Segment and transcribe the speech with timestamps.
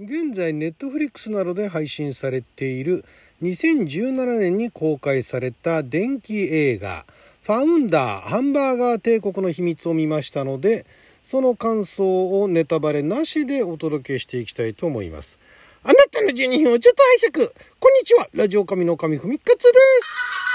[0.00, 3.04] 現在ネットフリックスなどで配信されている
[3.42, 7.04] 2017年に公開された電気映画
[7.42, 10.86] 「ファウンダーハンバーガー帝国の秘密」を見ましたので
[11.24, 15.40] その感想をネタバレなしでお届けしていきたいと思います。
[15.82, 17.52] あなたの12分をちょっと拝借。
[17.80, 18.28] こんにちは。
[18.34, 20.47] ラジオ神の神ふみかつです。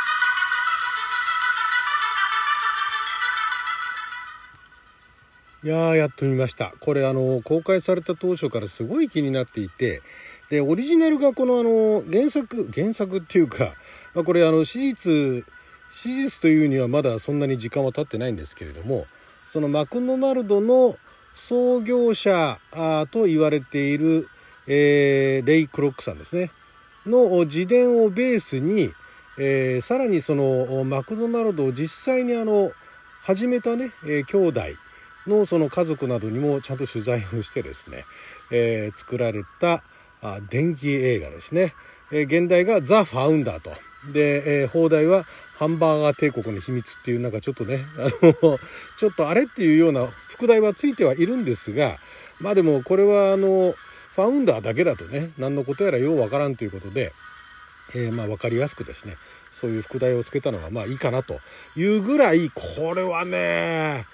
[5.64, 6.74] いやーやっと見ました。
[6.82, 10.02] これあの公開された当初からすごい気になっていて
[10.50, 13.74] でオリジナルがこのあの原作原作っていうか、
[14.14, 15.46] まあ、これあの史実
[15.90, 19.06] 史実というにはまだそんなに時間は経ってないんですけれども
[19.46, 20.98] そのマクドナルドの
[21.34, 22.60] 創業者
[23.12, 24.28] と言われている、
[24.68, 26.52] えー、レイ・クロックさんですね。
[27.06, 28.90] の自伝をベースに、
[29.38, 32.72] えー、さらにそのマクドナルドを実際にあの
[33.24, 34.62] 始めたね、えー、兄弟
[35.28, 38.04] のその家族などにもちゃんと取材をしてですね、
[38.52, 39.84] えー、作られた
[40.22, 41.74] あ電気映画ですね、
[42.12, 43.72] えー、現代が「ザ・ファウンダーと」
[44.12, 45.24] で、えー、放題は
[45.60, 48.60] 「ハンバーガー帝国の秘密」っていうなんかちょっとね あの
[48.98, 51.98] ちょっとあれっていうような副題はついてはいるんですが
[52.40, 53.74] まあでもこれはあの
[54.16, 57.12] ファウンダーだけだとね何のことやらようわからんということで、
[57.96, 59.16] えー、まあ分かりやすくですね
[59.52, 61.40] そういう副題をつけたのがまあいいかなと
[61.76, 64.06] いうぐらいこれはね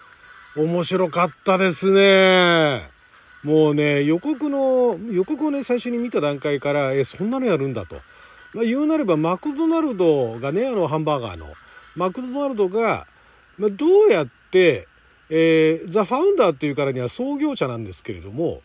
[0.57, 2.81] 面白かったですね。
[3.43, 7.95] もうね、予告の、予告をね、最初に見た段階から、え、そんなのやるんだと。
[8.53, 11.45] まあ、言うなれば、マクドナルドがね、あの、ハンバーガーの、
[11.95, 13.07] マクドナルドが、
[13.57, 14.87] まあ、どうやって、
[15.29, 18.61] えー、ザ・ファウンダーっていうからには創業者なんですけれども、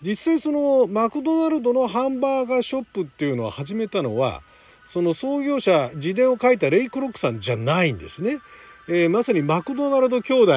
[0.00, 4.42] 実際そのマクドナルドのハンバーガーショップっていうのを始めたのは、
[4.86, 8.38] その創業者、自伝を書いたレイ・クロックさんじゃないんですね。
[8.88, 10.52] えー、まさにマクドナルド兄弟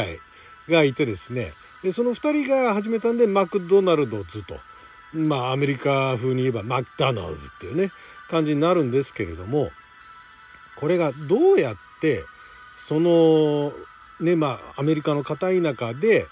[0.70, 1.52] がいてですね。
[1.84, 4.58] でその2人が始めたんでマクドナルドズと。
[5.14, 7.92] まあアメリカ風に言えばマクダナルズっていうね
[8.30, 9.70] 感じになるんですけれども
[10.76, 12.24] これがどうやって
[12.78, 13.72] その
[14.20, 16.26] ねまあアメリカの片田舎で、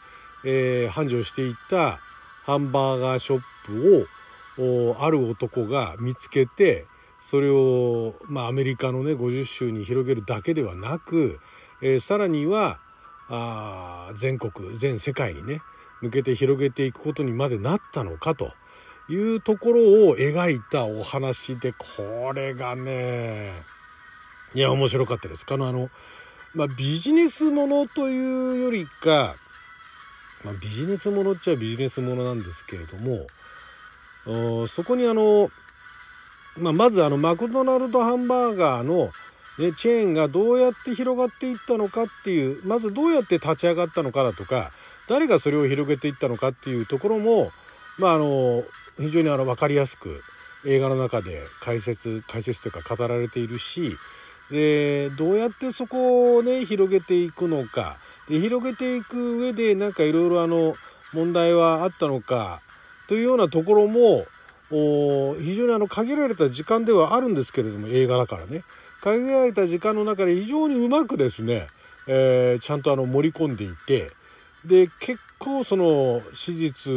[0.43, 1.99] えー、繁盛していた
[2.45, 4.07] ハンバーガーショップ
[4.59, 6.85] をある男が見つけて
[7.19, 11.39] それを、まあ、アメリカのね50州に広げるだけではなく、
[11.81, 12.79] えー、さらには
[13.29, 15.61] あ全国全世界にね
[16.01, 18.51] 向けて広げていくことにまでなったのかと
[19.09, 23.51] いうところを描いたお話でこれがね
[24.53, 25.45] いや面白かったです。
[25.49, 25.89] あのあの、
[26.53, 29.35] まあ、ビジネスものというよりか、
[30.43, 35.49] まあ、ビジネスものっちゃビジネスものなんですけれどもそこにあの、
[36.57, 39.11] まあ、まずあのマクドナルドハンバーガーの
[39.59, 44.69] ね、チェーンがどうやって広がっていったのかっていうまずどうやって立ち上がったのかだとか
[45.07, 47.51] 誰がそれを広げていったのかっていうところも、
[47.99, 48.63] まあ、あの
[48.97, 50.19] 非常にあの分かりやすく
[50.65, 53.93] 映画の中で解説解説というか語られているし
[54.51, 57.97] でどうやってそこをね広げていくのか。
[58.27, 60.73] で広げていく上でなんかいろいろあの
[61.13, 62.59] 問題はあったのか
[63.07, 64.25] というようなところも
[64.69, 68.63] 非常にあの限られた時間ではあるんですけれども映画だからね。
[69.05, 71.67] 限られた時間の中で非常にうまくですね、
[72.07, 74.09] えー、ちゃんとあの盛り込んでいて
[74.65, 76.91] で結構その史実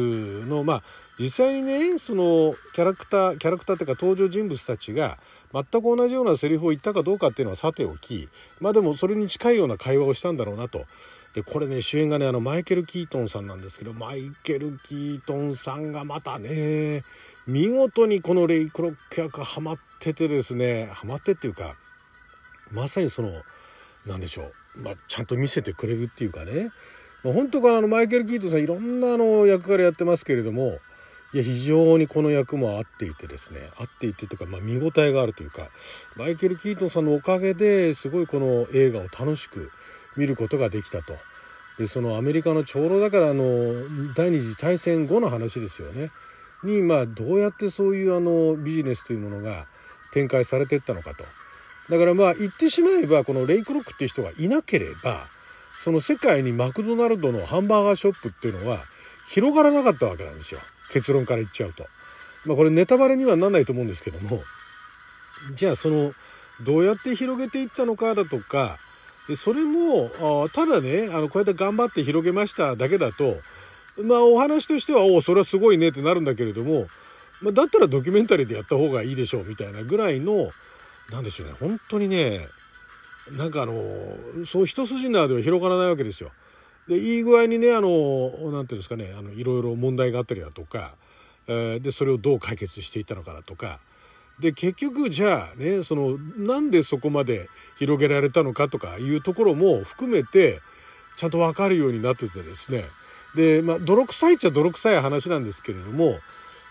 [0.49, 0.83] のまあ
[1.19, 5.19] 実際にねそのキャラクターキャラクターっていうか登場人物たちが
[5.53, 10.87] 全く同じようなセリフを言ったかどうかっていうのはさておきまあでもそれに近いような会話をしたんだろうなと。
[11.35, 17.03] でこれね主演がねあのマイケル・キートンさんなんですけどマイケル・キートンさんがまたね
[17.47, 21.77] 見事にこのレイ・クロック役ハマっててですねハマってっていうか
[22.73, 23.33] まさにその
[24.07, 26.71] 何でしょう、まあ、ちゃんと見せてくれるっていうかね、
[27.25, 30.73] まあ、本当からあのマイケル・キートンさんいろんなあの役柄やってますけれども
[31.35, 35.67] いや非常にこの役も合っていてですね合っていてというか、まあ、見応えがあるというか
[36.17, 39.71] マイケル・キートンさんのおかげですごいこの映画を楽しく
[40.17, 41.13] 見ることができたと。
[41.79, 43.45] でそのアメリカの長老だからあの
[44.17, 46.11] 第二次大戦後の話ですよね
[46.65, 49.67] にまあどうやってそういうあのビジネスというものが
[50.13, 51.25] 展開されていったのかと。
[51.91, 55.19] だからまあ言ってしまえばこのレイクロックっていう人がいなければ
[55.79, 58.79] その世界にマクドナルドのハンバーガーショップっていうのは
[59.29, 60.61] 広がらなかったわけなんですよ
[60.93, 61.87] 結論から言っちゃうと。
[62.47, 64.41] まあこれネタバレにはなんないと思うんですけども
[65.55, 66.13] じゃあその
[66.63, 68.77] どうやって広げていったのかだとか
[69.29, 70.11] でそれも
[70.45, 73.37] あただねあのこうやって頑張って広げましただけだと
[74.03, 76.87] まあお話としてはおおそれはすごいねってなるんだけれども、
[77.43, 80.49] まあ、だったらドキュメンタリーでやった方がいいでしょうみたいなぐらいの
[81.11, 81.55] 何でしょうね。
[81.59, 82.41] 本当にね
[83.37, 83.75] なんかあの
[84.47, 86.31] そう一筋縄では広がらないわけですよ。
[86.87, 90.95] でいい具合にねあの何ていうんですかねあのいろいろ問題があったりだとか、
[91.47, 93.81] えでそれをどう解決していったのかだとか。
[94.41, 100.61] で結局じゃあねそのなんでそこまで広げられたのかとかいうところも含めて
[101.17, 102.85] ちゃんと分かるようになっててですね。
[103.35, 106.19] でまあ泥臭いっちゃ泥臭い話なんですけれども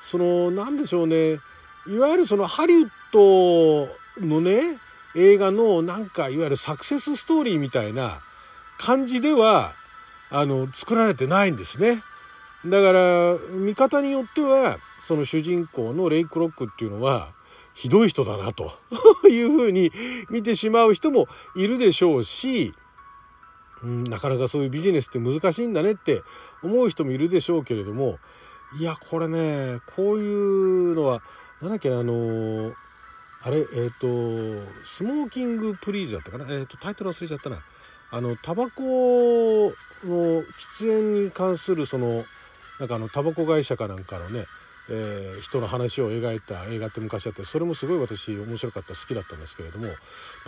[0.01, 1.39] その何でしょうね。
[1.87, 3.87] いわゆるそのハリウッド
[4.21, 4.77] のね
[5.15, 8.19] 映画のなんかいわゆるサクセスストーリーみたいな
[8.77, 9.73] 感じでは
[10.29, 12.01] あの作られてないんですね。
[12.65, 17.29] だから見方によってはその主人公のレイ・クロックっていうのは
[17.73, 18.71] ひどい人だなと
[19.29, 19.91] いうふうに
[20.29, 22.73] 見てしまう人もいるでしょうし、
[23.83, 26.23] うん、なかなかそういうビジネスって難しいんだねって
[26.63, 28.17] 思う人もいるでしょうけれども
[28.79, 30.27] いやこれねこうい
[30.91, 31.21] うのは
[31.61, 32.73] 何だっけあの
[33.43, 36.45] あれえっ、ー、とスモーキングプリーズだったかな？
[36.45, 37.61] えっ、ー、とタイトル忘れちゃったな。
[38.09, 39.71] あのタバコの
[40.05, 40.43] 喫
[40.79, 42.23] 煙に関するその
[42.79, 44.45] なんかあのタバコ会社かなんかのね、
[44.89, 49.87] えー、人の話を描いた映画って昔あってそれもすごい私面白かった好きだったんですけれども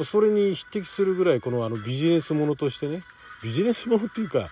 [0.05, 3.01] それに匹敵するぐらいこのあのビジネスものとしてね
[3.43, 4.47] ビジネスものっていうか、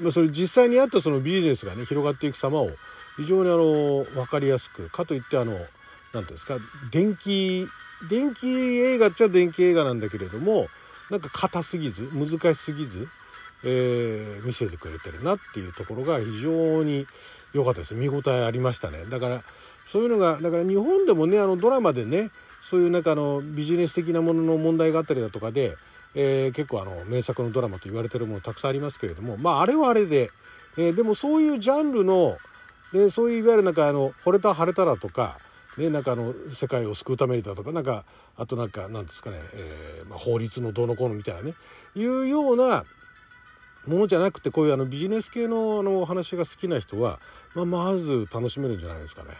[0.00, 2.68] まあ、それ実際にあったそのビジネスがね広がっていく様を
[3.16, 5.54] 非常にあの分かりやすくかといってあの
[6.12, 6.56] 何ていうんですか
[6.90, 7.66] 電気
[8.08, 10.66] 電気映画っちゃ電気映画なんだけれども
[11.10, 13.08] なんか硬すぎず難しすぎず、
[13.64, 17.06] えー、見せてくれてるなっていうところが非常に
[17.54, 17.94] 良かったです。
[17.94, 19.04] 見応えありましたね。
[19.06, 19.42] だから
[19.86, 25.74] そういうのがだから日本でもねあのドラマでねそういうなんかあのビジネス的なものの問題があったりだとかで、
[26.14, 30.28] えー、結構あの名作のドラマと言われてるものたくさんありますけれどもまああれはあれで、
[30.76, 32.36] えー、でもそういうジャンルの
[32.92, 35.38] でそういういわゆるなんかあの「惚れた晴れたら」とか
[35.78, 38.04] ね、なんかあの世界を救うためにだとかなんか
[38.36, 41.54] あとなんかなんですかね、えーまあ、法律のどうのこうのみたいなね
[41.94, 42.84] いうような
[43.86, 47.20] ものじゃなくてこういうあのビジネス系のあの話が好きな人は、
[47.54, 49.30] まあ、まず楽しめるんじゃないですかね。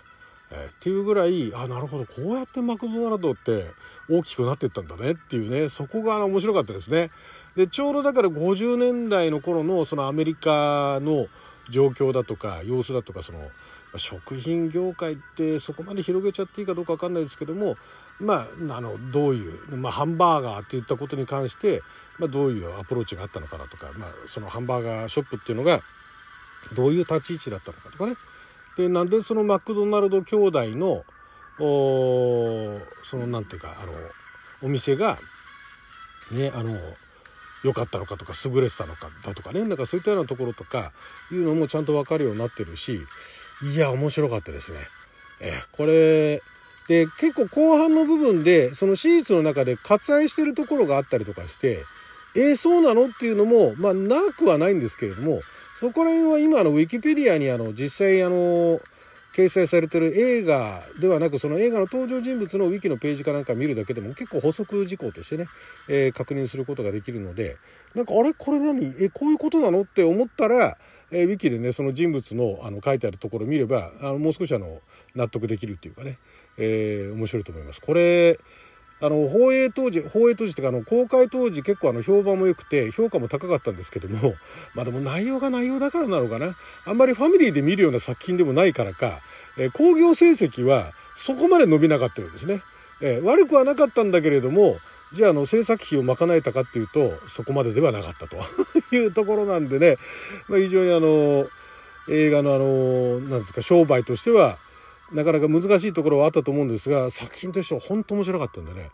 [0.50, 3.66] えー、っていうぐらいあなるほどこうやってマクドナルドって
[4.08, 7.10] 大きくなっていったんだねっていうねそこが面白かったですね。
[7.56, 11.26] でちょうどだから50年代の頃のそのアメリカの
[11.68, 13.40] 状況だとか様子だとかその
[13.96, 17.74] 食品業界ってそこまで広げちゃっていいかどうか分かんないですけども
[18.20, 21.80] まああのどういう、まあ、ハンバーガーっていったことに関して、
[22.18, 25.80] まあ、どういうアプローチがあったのかなとか、まあ、そのハンバーガーショップっていうのが
[26.74, 28.14] どういう立ち位置だったのかとかね。
[28.76, 31.04] でなんでそのマクドナルド兄弟の
[31.60, 33.92] おそのなんていうかあの
[34.62, 35.16] お店が
[36.32, 36.76] ねあの
[37.64, 39.64] 良かったのかとか優れてたのかだとかね。
[39.64, 40.92] なんかそういったようなところとか
[41.32, 43.00] いうのもちゃんと分かるようになってるし
[43.62, 44.78] いや面白かったですね。
[45.40, 46.40] えこれ
[46.88, 51.78] で結構後半の部分でその史実の中で割愛してるところがあったりとかして
[52.36, 55.40] えー、そうなのっていうのもまあなくはないんですけれども
[55.80, 58.80] そこら辺は今のウィキペディアにあの実際あの
[59.34, 65.46] 掲載されてる映画ではなくその映画の登場人物のウィキのページかなんか見るだけでも結構補足事項としてね、
[65.88, 67.56] えー、確認することができるので
[67.94, 68.32] なんかあれ？
[68.34, 68.94] これ何？
[69.00, 69.82] えこういうことなの？
[69.82, 70.76] って思ったら
[71.10, 74.80] えー、ウィキでねその人物のあの書いてあるところを見ればあのもう少しあの
[75.14, 76.18] 納得できるっていうかね、
[76.58, 77.80] えー、面白いと思います。
[77.80, 78.38] これ
[79.00, 84.34] あの放映当時放映当時っていうかあの公開当時結構あの評判も良くて評価も高かったんですけども
[84.74, 89.20] まあでも内容が内容だからなのかなあんまりファミリーで見るような作品でもないからか、
[89.56, 92.60] えー、興行成績はそこまで伸びなかったようですね。
[93.00, 94.76] えー、悪くはなかったんだけれども
[95.12, 98.36] じゃああの制作費を賄えたかっていうとそこまでではなかったと。
[98.92, 99.96] いうところなんでね、
[100.48, 101.46] まあ、非常にあの
[102.08, 104.56] 映画のあのなんですか商売としては
[105.12, 108.90] なかなか難しいところはあったと思うんですが作品としては本当面白かったんでね。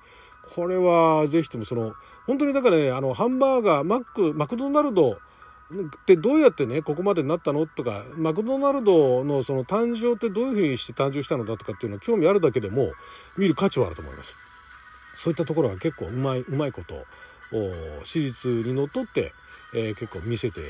[0.55, 1.95] これは是非ともその
[2.27, 5.17] 本当にだからねあのハンバーガーマックマクドナルドっ
[6.05, 12.93] てどうやってねここまでになったのとかマクドナルドのその誕生ってどういうふうにして誕生したのだとかっていうのは興味あるだけでも
[13.39, 14.44] 見る価値はあると思います。
[15.15, 17.05] そういったところが結構うまいうまいこと
[18.05, 19.33] 史実にのっとって、
[19.75, 20.61] えー、結構見せて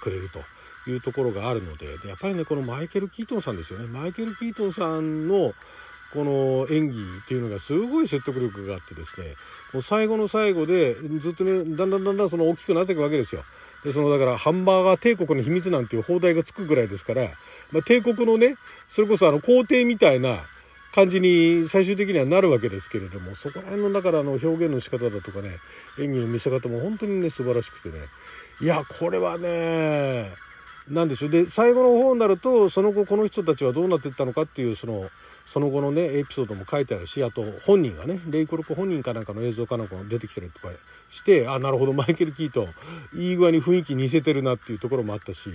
[0.00, 5.52] くれるというところがあるのででやっぱりねこのマイケル・キートンさんですよねマイケル・キートンさんの
[6.12, 9.34] この演技っていうのがすごい説得力があってですね
[9.72, 13.42] もう最後の最後でずっとねだんだんだんだんその大きくなっていくわけですよ。
[13.82, 17.24] でそのだからハンバーガー帝国の秘密なんていう放題がつくぐらいですから、
[17.72, 18.56] まあ、帝国のね
[18.88, 20.36] それこそあの皇帝みたいな
[20.94, 25.50] 感じに最終的にはなるわけですけれどもそこら辺のだからの表現の仕方だとかね
[25.98, 27.96] 演技の見せ方も本当にね素晴らしくてね。
[28.62, 30.30] いやこれはね
[30.88, 31.30] 何でしょう。
[31.30, 35.02] で最後の方になるとその後この人たちはどうなっていったのかっていうその
[35.44, 40.72] その後のねエピソードも書いてあるしあと本人がねレイコロク本人かなんかの映像かなんかも出てきたりとか
[41.10, 42.66] してあなるほどマイケル・キート
[43.16, 45.50] いい具合に雰囲気似せてるなっていうところもあったし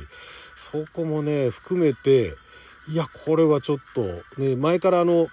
[0.56, 2.34] そこもね含めて
[2.90, 4.02] いやこれはちょっと
[4.42, 5.28] ね前からあの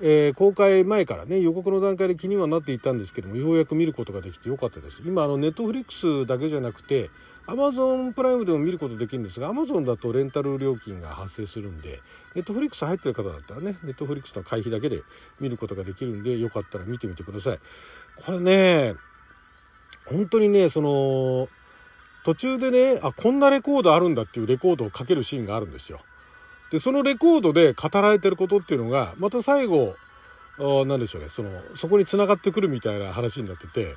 [0.00, 5.02] えー、公開前からね予告の段階で気にはなっていたんですけどもようやく見ることができてよかったです。
[5.06, 7.10] 今あの Netflix だけじゃなくて
[7.46, 12.00] Amazon Prime でも見ることできるんですがアマゾンだとレンタル料金が発生するんで
[12.34, 15.02] Netflix 入ってる方だったらね Netflix の会費だけで
[15.40, 17.58] 見ることができるんでよかったら見てみてください。
[18.16, 18.94] これね
[20.06, 21.46] 本当にねその
[22.24, 26.00] 途中でねあこんなレコードあるんだっていうレコードをかけるシーンがあるんですよ。
[26.74, 29.94] でそのレコードで語られてることっていうのがまた最後
[30.58, 31.28] 何でしょうね。
[31.28, 33.94] そのそこにつながってくるみたいな話になってて。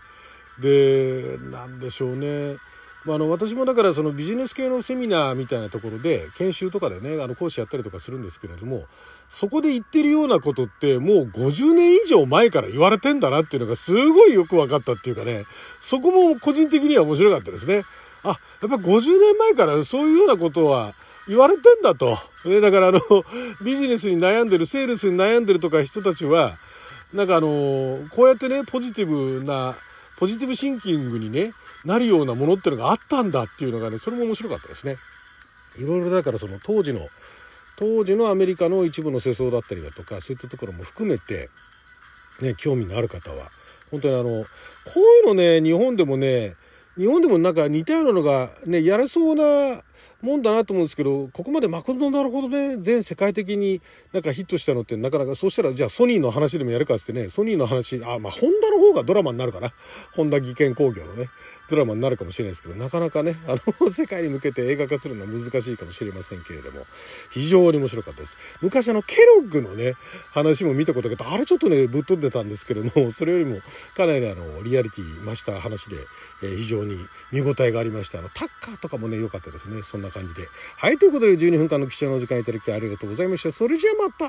[0.62, 2.58] で何でしょうね。
[3.04, 8.84] まあ、あの私もだからそのビジネス系のセミナーみたいなところで研修とかでねあの講師やったりとかするんですけれども
[9.28, 15.46] そこで言ってるようなことってもう50年以上前から言われてんだなっていうのがすごいよく分かったっていうかね。
[15.80, 17.82] そこも個人的には面白かったですね。
[18.24, 20.94] あやっぱ50年前からそういうようなことは
[21.28, 22.18] 言われてんだと。
[22.46, 23.02] ね、だからあの、
[23.64, 26.56] ビジネスに悩んでる、セールスに悩んでるとか人たちは、
[27.14, 29.76] なんかあの、こうやってね、ポジティブな、
[30.18, 31.54] ポジティブシンキングにね、
[31.86, 34.96] なるようなものっていうのがあったんだっていうのがね、それも面白かったですね。
[35.78, 37.08] いろいろだからその当時の、
[37.78, 41.50] 当時のアメリカの一部の世相だったりだとか、そういったところも含めて、
[42.42, 43.50] ね、興味のある方は、
[43.92, 44.46] 本当にあの、こ
[44.96, 46.56] ういうのね、日本でもね、
[46.98, 49.84] 日本でもなんか似たようなのがね、やれそうな
[50.22, 53.82] もんだなと思うんですけど、ここまでマクドナルほどね、全世界的に
[54.14, 59.74] なんかヒットしたのってなかなか、そうしたらじゃあソニーの話でもやるかってね、ソニーの話、あ、まあホンダの方がドラマになるかな。
[60.16, 61.30] ホンダ技研工業のね。
[61.70, 66.86] ドラマになるかもしれないですけど、なかなかね、あの、世界に向けて映画化するのは難しいかもしれませんけれども、
[67.32, 68.38] 非常に面白かったです。
[68.62, 69.94] 昔あの、ケロッグのね、
[70.34, 73.58] 話も見たことがあって、あれちょっとね、ぶっ飛んでたんですけども、それよりも
[73.96, 75.98] かなりあの、リアリティ増した話で、
[76.44, 76.98] えー、非常に
[77.32, 78.20] 見応えがありました。
[78.20, 79.82] あの、タッカーとかもね、良かったですね。
[79.88, 80.50] そんな感じで。
[80.76, 83.54] はい、ということで12分間の貴重なお時間いただきありがとうございました。
[83.54, 84.26] それじゃあまた